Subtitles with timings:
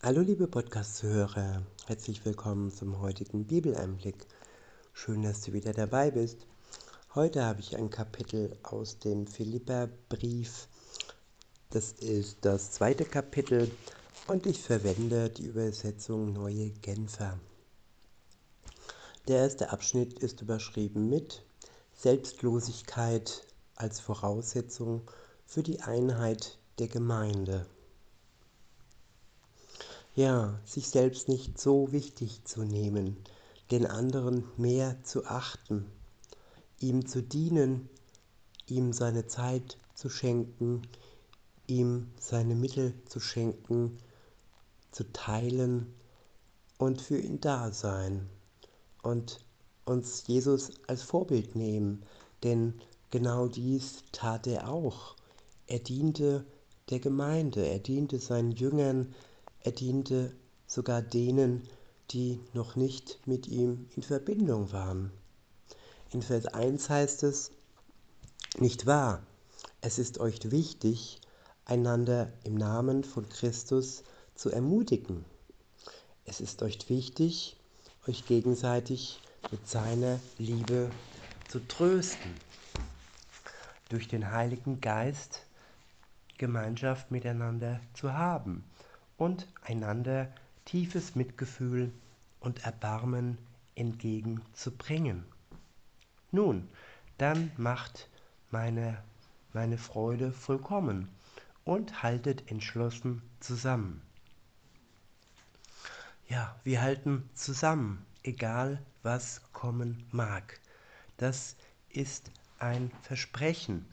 [0.00, 4.28] Hallo liebe Podcast-Hörer, herzlich willkommen zum heutigen Bibeleinblick.
[4.92, 6.46] Schön, dass du wieder dabei bist.
[7.16, 10.68] Heute habe ich ein Kapitel aus dem Philipperbrief.
[11.70, 13.72] Das ist das zweite Kapitel
[14.28, 17.36] und ich verwende die Übersetzung Neue Genfer.
[19.26, 21.44] Der erste Abschnitt ist überschrieben mit
[21.92, 23.44] Selbstlosigkeit
[23.74, 25.10] als Voraussetzung
[25.44, 27.66] für die Einheit der Gemeinde.
[30.18, 33.16] Ja, sich selbst nicht so wichtig zu nehmen,
[33.70, 35.86] den anderen mehr zu achten,
[36.80, 37.88] ihm zu dienen,
[38.66, 40.82] ihm seine Zeit zu schenken,
[41.68, 43.96] ihm seine Mittel zu schenken,
[44.90, 45.94] zu teilen
[46.78, 48.28] und für ihn da sein
[49.04, 49.38] und
[49.84, 52.02] uns Jesus als Vorbild nehmen,
[52.42, 52.74] denn
[53.10, 55.14] genau dies tat er auch.
[55.68, 56.44] Er diente
[56.90, 59.14] der Gemeinde, er diente seinen Jüngern,
[59.60, 60.34] er diente
[60.66, 61.68] sogar denen,
[62.10, 65.10] die noch nicht mit ihm in Verbindung waren.
[66.10, 67.50] In Vers 1 heißt es,
[68.58, 69.22] nicht wahr,
[69.80, 71.20] es ist euch wichtig,
[71.64, 75.24] einander im Namen von Christus zu ermutigen.
[76.24, 77.56] Es ist euch wichtig,
[78.06, 80.90] euch gegenseitig mit seiner Liebe
[81.48, 82.34] zu trösten.
[83.90, 85.42] Durch den Heiligen Geist
[86.38, 88.64] Gemeinschaft miteinander zu haben
[89.18, 90.32] und einander
[90.64, 91.92] tiefes Mitgefühl
[92.40, 93.36] und Erbarmen
[93.74, 95.24] entgegenzubringen.
[96.30, 96.68] Nun,
[97.18, 98.08] dann macht
[98.50, 99.02] meine,
[99.52, 101.08] meine Freude vollkommen
[101.64, 104.02] und haltet entschlossen zusammen.
[106.28, 110.60] Ja, wir halten zusammen, egal was kommen mag.
[111.16, 111.56] Das
[111.88, 113.86] ist ein Versprechen,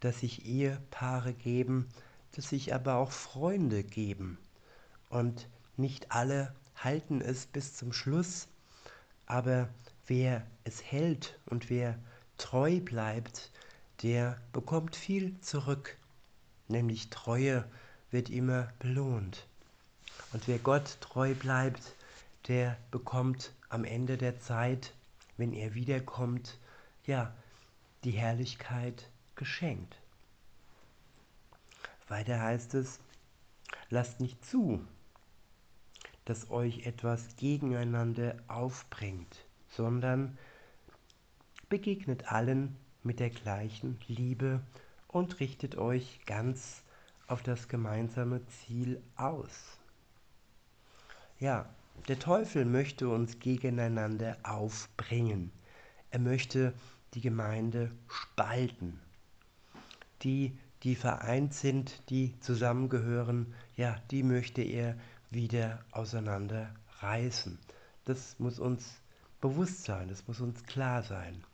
[0.00, 1.88] das sich Ehepaare geben,
[2.34, 4.38] das sich aber auch Freunde geben.
[5.12, 5.46] Und
[5.76, 8.48] nicht alle halten es bis zum Schluss,
[9.26, 9.68] aber
[10.06, 11.98] wer es hält und wer
[12.38, 13.50] treu bleibt,
[14.02, 15.98] der bekommt viel zurück,
[16.66, 17.68] nämlich Treue
[18.10, 19.46] wird immer belohnt.
[20.32, 21.94] Und wer Gott treu bleibt,
[22.48, 24.94] der bekommt am Ende der Zeit,
[25.36, 26.58] wenn er wiederkommt,
[27.04, 27.34] ja,
[28.04, 29.94] die Herrlichkeit geschenkt.
[32.08, 32.98] Weiter heißt es,
[33.90, 34.82] lasst nicht zu,
[36.24, 40.38] dass euch etwas gegeneinander aufbringt, sondern
[41.68, 44.60] begegnet allen mit der gleichen Liebe
[45.08, 46.82] und richtet euch ganz
[47.26, 49.78] auf das gemeinsame Ziel aus.
[51.38, 51.68] Ja,
[52.08, 55.50] der Teufel möchte uns gegeneinander aufbringen.
[56.10, 56.72] Er möchte
[57.14, 59.00] die Gemeinde spalten.
[60.22, 64.96] Die, die vereint sind, die zusammengehören, ja, die möchte er
[65.32, 67.58] wieder auseinanderreißen.
[68.04, 69.00] Das muss uns
[69.40, 71.44] bewusst sein, das muss uns klar sein.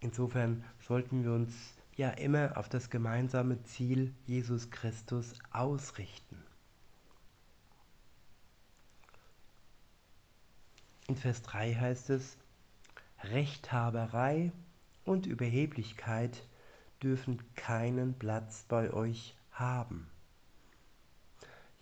[0.00, 1.54] Insofern sollten wir uns
[1.96, 6.42] ja immer auf das gemeinsame Ziel Jesus Christus ausrichten.
[11.08, 12.36] In Vers 3 heißt es,
[13.22, 14.52] Rechthaberei
[15.04, 16.46] und Überheblichkeit
[17.02, 20.10] dürfen keinen Platz bei euch haben.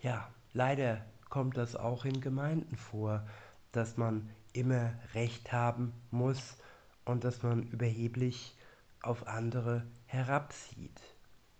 [0.04, 3.26] Ja, leider kommt das auch in Gemeinden vor,
[3.72, 6.58] dass man immer Recht haben muss
[7.06, 8.54] und dass man überheblich
[9.00, 11.00] auf andere herabsieht.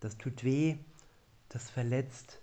[0.00, 0.77] Das tut weh,
[1.49, 2.43] das verletzt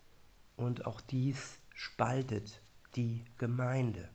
[0.57, 2.63] und auch dies spaltet
[2.95, 4.09] die Gemeinde.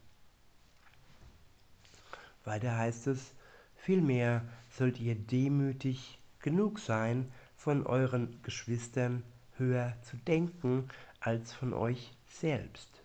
[2.43, 3.33] Weiter heißt es,
[3.77, 9.23] vielmehr sollt ihr demütig genug sein, von euren Geschwistern
[9.57, 10.89] höher zu denken
[11.27, 13.03] als von euch selbst.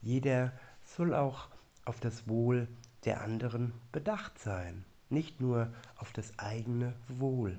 [0.00, 0.50] Jeder
[0.82, 1.48] soll auch
[1.84, 2.68] auf das Wohl
[3.04, 7.58] der anderen bedacht sein, nicht nur auf das eigene Wohl.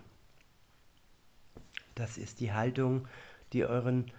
[1.94, 3.08] Das ist die Haltung,
[3.54, 4.12] die euren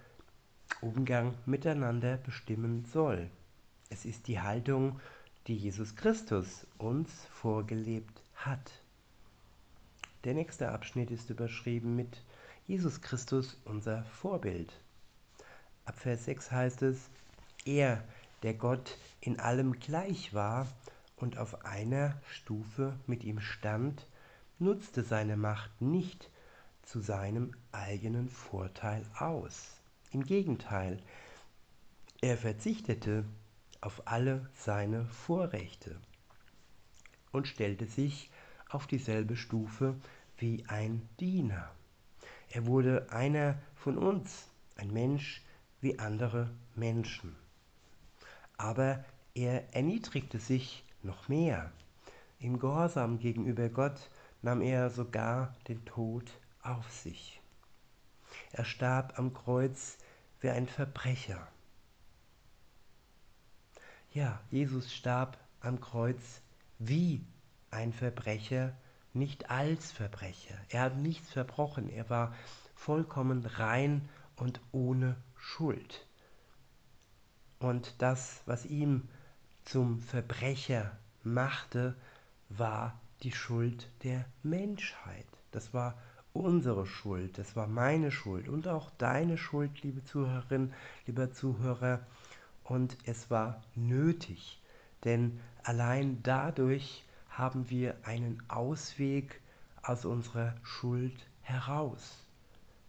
[0.80, 3.28] Umgang miteinander bestimmen soll.
[3.90, 5.00] Es ist die Haltung,
[5.48, 8.82] die Jesus Christus uns vorgelebt hat.
[10.22, 12.22] Der nächste Abschnitt ist überschrieben mit
[12.68, 14.70] Jesus Christus unser Vorbild.
[15.86, 17.08] Ab Vers 6 heißt es,
[17.64, 18.04] er,
[18.42, 20.68] der Gott in allem gleich war
[21.16, 24.06] und auf einer Stufe mit ihm stand,
[24.58, 26.28] nutzte seine Macht nicht
[26.82, 29.80] zu seinem eigenen Vorteil aus.
[30.12, 31.02] Im Gegenteil,
[32.20, 33.24] er verzichtete
[33.80, 35.96] auf alle seine Vorrechte
[37.32, 38.30] und stellte sich
[38.68, 39.96] auf dieselbe Stufe
[40.36, 41.70] wie ein Diener.
[42.50, 45.44] Er wurde einer von uns, ein Mensch
[45.80, 47.36] wie andere Menschen.
[48.56, 49.04] Aber
[49.34, 51.72] er erniedrigte sich noch mehr.
[52.40, 54.10] Im Gehorsam gegenüber Gott
[54.42, 56.30] nahm er sogar den Tod
[56.62, 57.40] auf sich.
[58.52, 59.98] Er starb am Kreuz
[60.40, 61.46] wie ein Verbrecher.
[64.14, 66.40] Ja, Jesus starb am Kreuz
[66.78, 67.24] wie
[67.70, 68.74] ein Verbrecher,
[69.18, 70.54] nicht als Verbrecher.
[70.68, 72.34] Er hat nichts verbrochen, er war
[72.74, 76.06] vollkommen rein und ohne Schuld.
[77.58, 79.08] Und das, was ihm
[79.64, 81.96] zum Verbrecher machte,
[82.48, 85.26] war die Schuld der Menschheit.
[85.50, 85.98] Das war
[86.32, 90.72] unsere Schuld, das war meine Schuld und auch deine Schuld, liebe Zuhörerin,
[91.06, 92.06] lieber Zuhörer.
[92.62, 94.62] Und es war nötig,
[95.04, 97.04] denn allein dadurch
[97.38, 99.40] haben wir einen Ausweg
[99.82, 102.26] aus unserer Schuld heraus.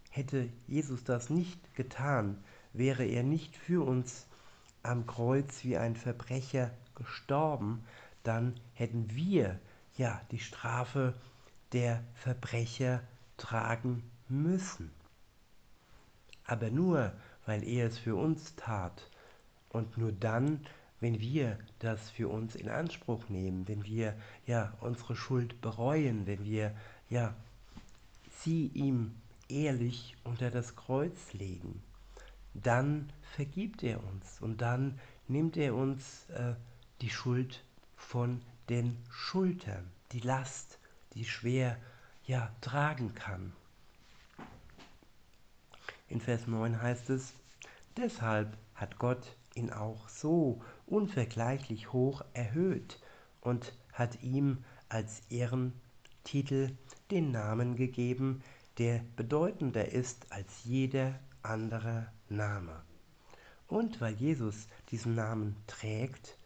[0.09, 2.43] Hätte Jesus das nicht getan,
[2.73, 4.25] wäre er nicht für uns
[4.81, 7.85] am Kreuz wie ein Verbrecher gestorben,
[8.23, 9.59] dann hätten wir
[9.97, 11.13] ja die Strafe
[11.71, 13.01] der Verbrecher
[13.37, 14.91] tragen müssen.
[16.45, 17.13] Aber nur
[17.45, 19.09] weil er es für uns tat
[19.69, 20.65] und nur dann,
[20.99, 24.15] wenn wir das für uns in Anspruch nehmen, wenn wir
[24.45, 26.75] ja unsere Schuld bereuen, wenn wir
[27.09, 27.33] ja
[28.39, 29.15] sie ihm
[29.47, 31.81] ehrlich unter das Kreuz legen,
[32.53, 36.55] dann vergibt er uns und dann nimmt er uns äh,
[37.01, 37.63] die Schuld
[37.95, 40.79] von den Schultern, die Last,
[41.13, 41.77] die schwer
[42.25, 43.53] ja tragen kann.
[46.07, 47.33] In Vers 9 heißt es,
[47.97, 52.99] deshalb hat Gott ihn auch so unvergleichlich hoch erhöht
[53.41, 56.75] und hat ihm als Ehrentitel
[57.11, 58.41] den Namen gegeben,
[58.77, 62.81] der bedeutender ist als jeder andere Name.
[63.67, 66.37] Und weil Jesus diesen Namen trägt,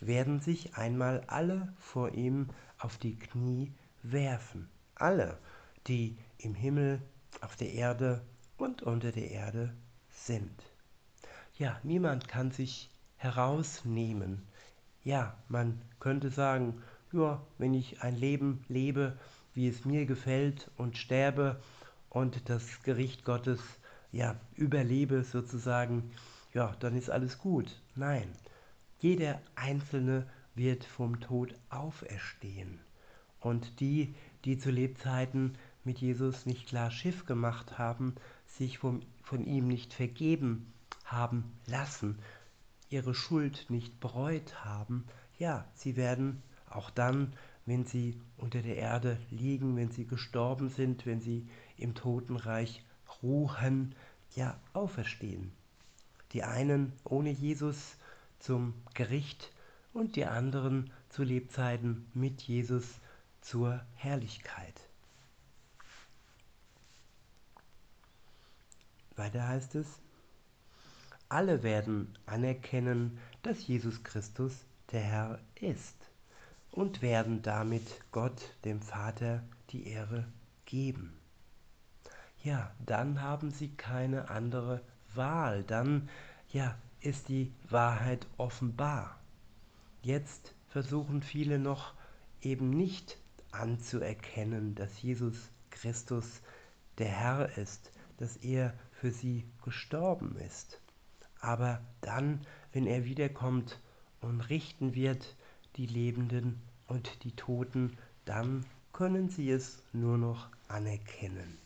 [0.00, 2.48] werden sich einmal alle vor ihm
[2.78, 4.68] auf die Knie werfen.
[4.94, 5.38] Alle,
[5.86, 7.00] die im Himmel,
[7.40, 8.24] auf der Erde
[8.56, 9.74] und unter der Erde
[10.10, 10.73] sind.
[11.56, 14.42] Ja, niemand kann sich herausnehmen.
[15.04, 19.16] Ja, man könnte sagen, ja, wenn ich ein Leben lebe,
[19.54, 21.62] wie es mir gefällt und sterbe
[22.10, 23.60] und das Gericht Gottes
[24.10, 26.10] ja überlebe sozusagen,
[26.54, 27.80] ja, dann ist alles gut.
[27.94, 28.28] Nein,
[28.98, 32.80] jeder Einzelne wird vom Tod auferstehen.
[33.38, 34.12] Und die,
[34.44, 39.94] die zu Lebzeiten mit Jesus nicht klar Schiff gemacht haben, sich vom, von ihm nicht
[39.94, 40.73] vergeben
[41.04, 42.18] haben lassen,
[42.88, 45.04] ihre Schuld nicht bereut haben,
[45.38, 47.32] ja, sie werden auch dann,
[47.66, 52.84] wenn sie unter der Erde liegen, wenn sie gestorben sind, wenn sie im Totenreich
[53.22, 53.94] ruhen,
[54.34, 55.52] ja, auferstehen.
[56.32, 57.96] Die einen ohne Jesus
[58.38, 59.52] zum Gericht
[59.92, 62.84] und die anderen zu Lebzeiten mit Jesus
[63.40, 64.88] zur Herrlichkeit.
[69.16, 69.86] Weiter heißt es,
[71.34, 75.96] alle werden anerkennen, dass Jesus Christus der Herr ist
[76.70, 77.82] und werden damit
[78.12, 80.28] Gott, dem Vater, die Ehre
[80.64, 81.12] geben.
[82.44, 84.80] Ja, dann haben sie keine andere
[85.12, 86.08] Wahl, dann
[86.52, 89.18] ja, ist die Wahrheit offenbar.
[90.02, 91.94] Jetzt versuchen viele noch
[92.42, 93.18] eben nicht
[93.50, 96.42] anzuerkennen, dass Jesus Christus
[96.98, 100.78] der Herr ist, dass er für sie gestorben ist.
[101.44, 102.40] Aber dann,
[102.72, 103.78] wenn er wiederkommt
[104.22, 105.36] und richten wird
[105.76, 111.58] die Lebenden und die Toten, dann können sie es nur noch anerkennen.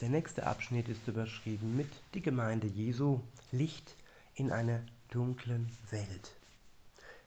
[0.00, 3.20] Der nächste Abschnitt ist überschrieben mit Die Gemeinde Jesu,
[3.52, 3.94] Licht
[4.34, 6.32] in einer dunklen Welt.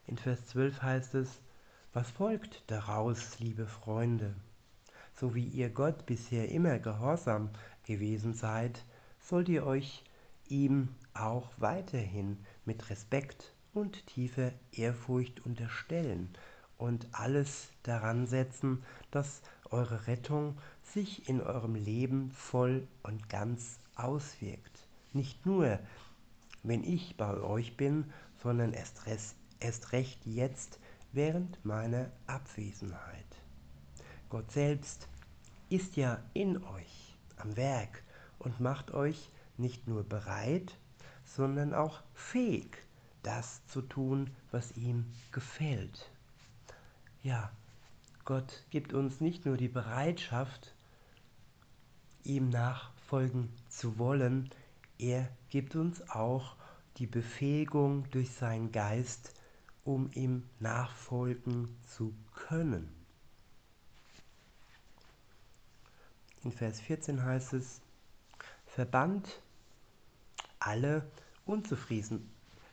[0.06, 1.30] In Vers 12 heißt es,
[1.94, 4.34] was folgt daraus, liebe Freunde?
[5.18, 7.50] So wie ihr Gott bisher immer gehorsam
[7.84, 8.84] gewesen seid,
[9.18, 10.04] sollt ihr euch
[10.46, 16.28] ihm auch weiterhin mit Respekt und tiefer Ehrfurcht unterstellen
[16.76, 24.86] und alles daran setzen, dass eure Rettung sich in eurem Leben voll und ganz auswirkt.
[25.12, 25.80] Nicht nur,
[26.62, 28.04] wenn ich bei euch bin,
[28.40, 29.00] sondern erst,
[29.58, 30.78] erst recht jetzt
[31.12, 33.27] während meiner Abwesenheit.
[34.28, 35.08] Gott selbst
[35.70, 38.02] ist ja in euch am Werk
[38.38, 40.76] und macht euch nicht nur bereit,
[41.24, 42.86] sondern auch fähig,
[43.22, 46.10] das zu tun, was ihm gefällt.
[47.22, 47.50] Ja,
[48.24, 50.74] Gott gibt uns nicht nur die Bereitschaft,
[52.24, 54.50] ihm nachfolgen zu wollen,
[54.98, 56.56] er gibt uns auch
[56.96, 59.32] die Befähigung durch seinen Geist,
[59.84, 62.97] um ihm nachfolgen zu können.
[66.44, 67.80] In Vers 14 heißt es,
[68.66, 69.40] verbannt
[70.60, 71.04] alle
[71.46, 72.30] Unzufrieden,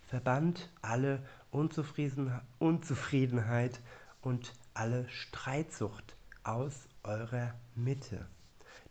[0.07, 3.79] verbannt alle Unzufrieden, Unzufriedenheit
[4.21, 8.27] und alle Streitsucht aus eurer Mitte.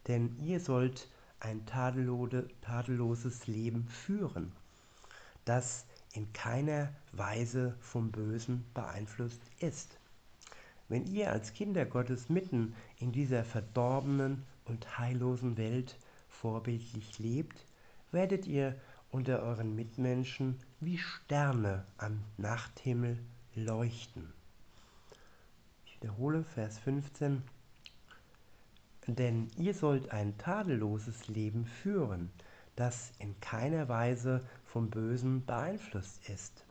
[0.08, 4.50] Denn ihr sollt ein tadelloses Leben führen,
[5.44, 9.98] das in keiner Weise vom Bösen beeinflusst ist.
[10.88, 17.64] Wenn ihr als Kinder Gottes mitten in dieser verdorbenen und heillosen Welt vorbildlich lebt,
[18.10, 18.74] werdet ihr
[19.10, 23.18] unter euren Mitmenschen wie Sterne am Nachthimmel
[23.54, 24.32] leuchten.
[25.86, 27.42] Ich wiederhole Vers 15.
[29.06, 32.30] Denn ihr sollt ein tadelloses Leben führen,
[32.74, 36.64] das in keiner Weise vom Bösen beeinflusst ist.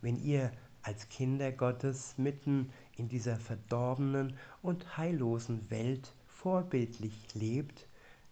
[0.00, 0.50] Wenn ihr
[0.82, 7.86] als Kinder Gottes mitten in dieser verdorbenen und heillosen Welt vorbildlich lebt,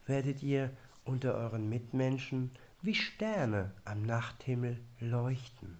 [0.06, 0.70] werdet ihr
[1.04, 2.50] unter euren Mitmenschen
[2.80, 5.78] wie Sterne am Nachthimmel leuchten.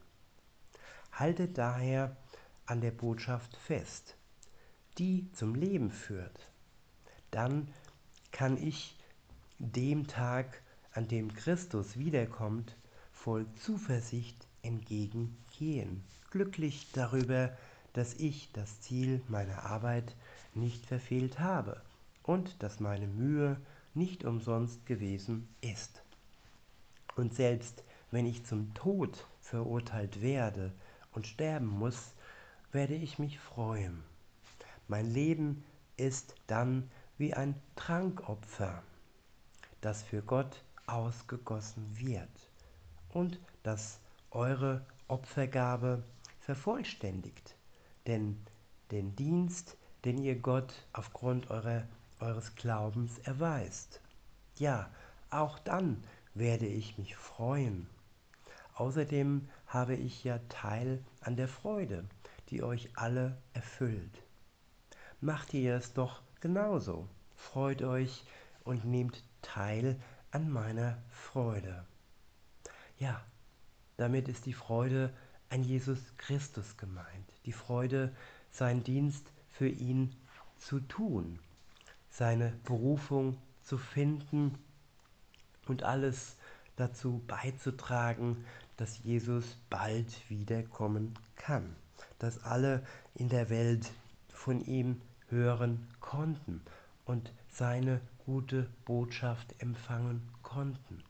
[1.13, 2.17] Haltet daher
[2.67, 4.17] an der Botschaft fest,
[4.99, 6.51] die zum Leben führt.
[7.31, 7.69] Dann
[8.31, 8.99] kann ich
[9.59, 10.61] dem Tag,
[10.93, 12.77] an dem Christus wiederkommt,
[13.11, 17.57] voll Zuversicht entgegengehen, glücklich darüber,
[17.95, 20.15] dass ich das Ziel meiner Arbeit
[20.55, 21.81] nicht verfehlt habe
[22.29, 23.59] und dass meine Mühe
[23.95, 26.03] nicht umsonst gewesen ist.
[27.17, 30.75] Und selbst wenn ich zum Tod verurteilt werde
[31.13, 32.13] und sterben muss,
[32.71, 34.05] werde ich mich freuen.
[34.89, 35.65] Mein Leben
[35.97, 38.83] ist dann wie ein Trankopfer,
[39.81, 42.51] das für Gott ausgegossen wird
[43.09, 46.05] und das eure Opfergabe
[46.41, 47.57] vervollständigt.
[48.07, 48.39] Denn
[48.91, 51.89] den Dienst, den ihr Gott aufgrund eurer,
[52.21, 54.01] eures Glaubens erweist.
[54.57, 54.91] Ja,
[55.31, 56.03] auch dann
[56.35, 57.87] werde ich mich freuen.
[58.75, 62.05] Außerdem habe ich ja Teil an der Freude,
[62.51, 64.23] die euch alle erfüllt.
[65.21, 67.09] Macht ihr es doch genauso.
[67.35, 68.25] Freut euch
[68.65, 71.85] und nehmt teil an meiner Freude.
[72.99, 73.21] Ja,
[73.97, 75.13] damit ist die Freude
[75.51, 77.33] an Jesus Christus gemeint.
[77.47, 78.15] Die Freude,
[78.51, 80.15] seinen Dienst für ihn
[80.59, 81.41] zu tun,
[82.11, 84.59] seine Berufung zu finden
[85.67, 86.37] und alles
[86.77, 88.45] dazu beizutragen,
[88.77, 91.75] dass Jesus bald wiederkommen kann,
[92.19, 92.85] dass alle
[93.15, 93.91] in der Welt
[94.33, 96.63] von ihm hören konnten
[97.05, 101.03] und seine gute Botschaft empfangen konnten,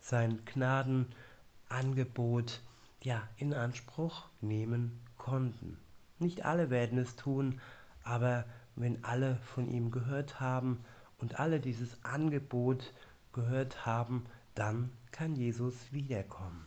[0.00, 2.62] sein Gnadenangebot
[3.02, 5.78] ja in Anspruch nehmen konnten.
[6.18, 7.60] Nicht alle werden es tun,
[8.04, 8.44] aber
[8.80, 10.84] wenn alle von ihm gehört haben
[11.18, 12.92] und alle dieses Angebot
[13.32, 16.66] gehört haben, dann kann Jesus wiederkommen.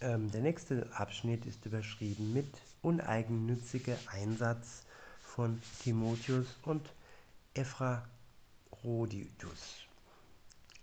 [0.00, 2.48] Ähm, der nächste Abschnitt ist überschrieben mit
[2.82, 4.82] uneigennütziger Einsatz
[5.22, 6.82] von Timotheus und
[7.54, 8.02] Ephroditus.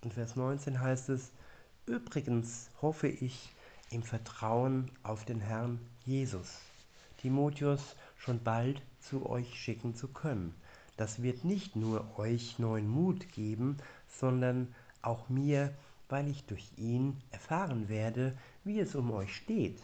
[0.02, 1.32] In Vers 19 heißt es,
[1.86, 3.50] Übrigens hoffe ich
[3.92, 6.60] im Vertrauen auf den Herrn Jesus,
[7.18, 10.54] Timotheus schon bald zu euch schicken zu können.
[10.98, 13.78] Das wird nicht nur euch neuen Mut geben,
[14.08, 15.74] sondern auch mir,
[16.10, 19.80] weil ich durch ihn erfahren werde, wie es um euch steht.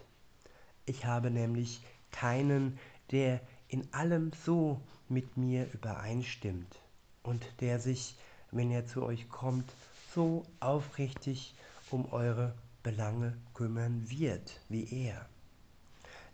[0.85, 1.81] Ich habe nämlich
[2.11, 2.77] keinen,
[3.11, 6.79] der in allem so mit mir übereinstimmt
[7.23, 8.17] und der sich,
[8.51, 9.71] wenn er zu euch kommt,
[10.13, 11.55] so aufrichtig
[11.91, 12.53] um eure
[12.85, 15.27] Belange kümmern wird wie er.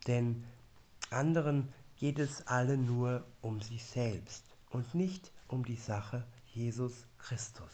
[0.05, 0.43] Denn
[1.09, 7.71] anderen geht es alle nur um sich selbst und nicht um die Sache Jesus Christus.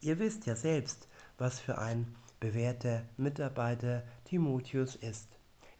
[0.00, 5.26] Ihr wisst ja selbst, was für ein bewährter Mitarbeiter Timotheus ist.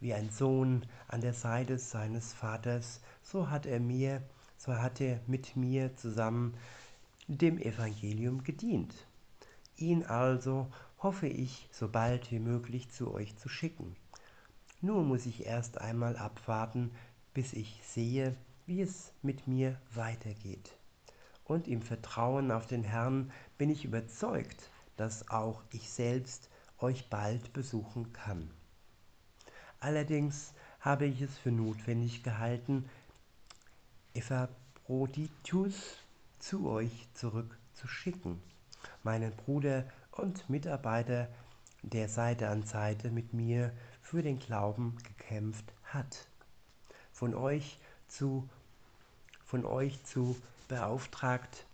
[0.00, 4.20] Wie ein Sohn an der Seite seines Vaters, so hat er mir,
[4.56, 6.56] so hat er mit mir zusammen
[7.28, 8.94] dem Evangelium gedient.
[9.76, 10.66] Ihn also
[11.02, 13.96] hoffe ich, so bald wie möglich zu euch zu schicken.
[14.80, 16.90] Nur muss ich erst einmal abwarten,
[17.34, 20.76] bis ich sehe, wie es mit mir weitergeht.
[21.44, 27.52] Und im Vertrauen auf den Herrn bin ich überzeugt, dass auch ich selbst euch bald
[27.52, 28.50] besuchen kann.
[29.80, 32.88] Allerdings habe ich es für notwendig gehalten,
[34.14, 35.96] Epaphroditus
[36.38, 38.40] zu euch zurückzuschicken,
[39.02, 41.28] meinen Bruder und Mitarbeiter,
[41.82, 46.28] der Seite an Seite mit mir für den Glauben gekämpft hat.
[47.12, 48.48] Von euch zu,
[49.44, 50.36] von euch zu
[50.68, 51.66] beauftragt,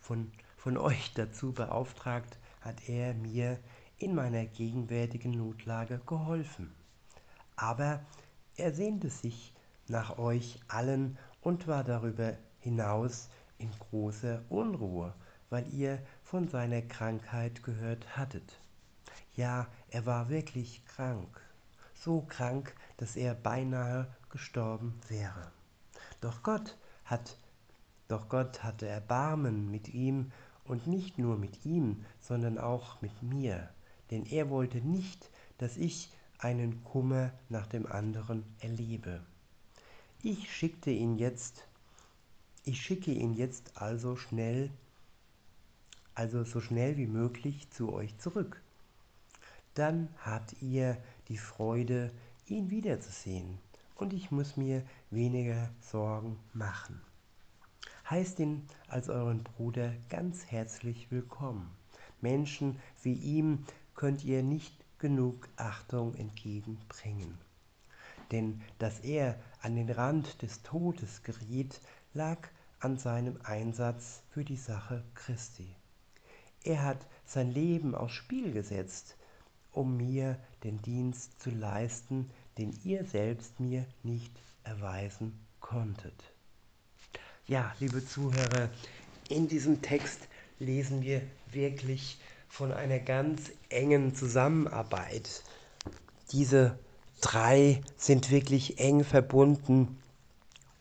[0.00, 3.58] von, von euch dazu beauftragt, hat er mir
[3.98, 6.72] in meiner gegenwärtigen Notlage geholfen.
[7.56, 8.00] Aber
[8.56, 9.52] er sehnte sich
[9.88, 13.28] nach euch allen und war darüber hinaus
[13.58, 15.12] in großer Unruhe,
[15.50, 15.98] weil ihr
[16.30, 18.60] von seiner Krankheit gehört hattet.
[19.34, 21.40] Ja, er war wirklich krank,
[21.92, 25.50] so krank, dass er beinahe gestorben wäre.
[26.20, 27.36] Doch Gott hat
[28.06, 30.30] doch Gott hatte Erbarmen mit ihm
[30.64, 33.68] und nicht nur mit ihm, sondern auch mit mir,
[34.12, 39.20] denn er wollte nicht, dass ich einen Kummer nach dem anderen erlebe.
[40.22, 41.66] Ich schickte ihn jetzt,
[42.64, 44.70] ich schicke ihn jetzt also schnell,
[46.20, 48.60] also so schnell wie möglich zu euch zurück.
[49.72, 50.98] Dann habt ihr
[51.28, 52.10] die Freude,
[52.46, 53.56] ihn wiederzusehen,
[53.94, 57.00] und ich muss mir weniger Sorgen machen.
[58.10, 61.70] Heißt ihn als euren Bruder ganz herzlich willkommen.
[62.20, 67.38] Menschen wie ihm könnt ihr nicht genug Achtung entgegenbringen.
[68.30, 71.80] Denn dass er an den Rand des Todes geriet,
[72.12, 72.46] lag
[72.78, 75.79] an seinem Einsatz für die Sache Christi.
[76.64, 79.16] Er hat sein Leben aufs Spiel gesetzt,
[79.72, 84.32] um mir den Dienst zu leisten, den ihr selbst mir nicht
[84.64, 86.32] erweisen konntet.
[87.46, 88.68] Ja, liebe Zuhörer,
[89.28, 90.20] in diesem Text
[90.58, 95.42] lesen wir wirklich von einer ganz engen Zusammenarbeit.
[96.32, 96.78] Diese
[97.20, 99.98] drei sind wirklich eng verbunden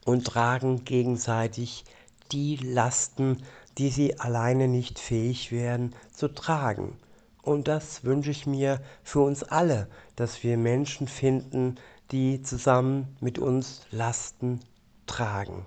[0.05, 1.85] und tragen gegenseitig
[2.31, 3.43] die Lasten,
[3.79, 6.97] die sie alleine nicht fähig wären zu tragen.
[7.41, 9.87] Und das wünsche ich mir für uns alle,
[10.17, 11.75] dass wir Menschen finden,
[12.11, 14.59] die zusammen mit uns Lasten
[15.07, 15.65] tragen.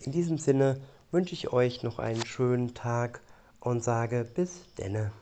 [0.00, 3.20] In diesem Sinne wünsche ich euch noch einen schönen Tag
[3.60, 5.12] und sage bis denne.